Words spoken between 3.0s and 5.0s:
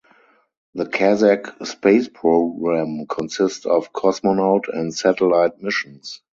consist of cosmonaut and